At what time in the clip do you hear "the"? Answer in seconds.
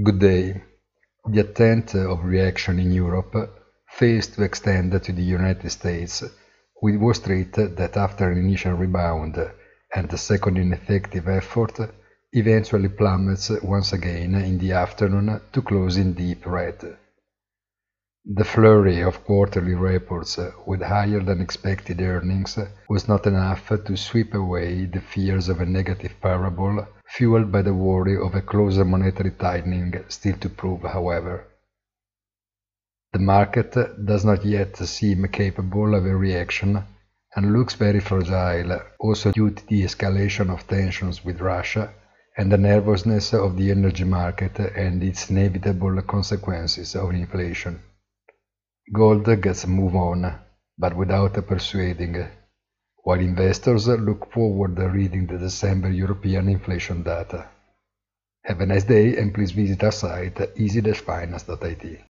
1.26-1.40, 5.12-5.22, 14.58-14.70, 18.30-18.44, 24.84-25.00, 27.62-27.72, 33.14-33.20, 39.68-39.84, 42.52-42.58, 43.56-43.70, 55.26-55.38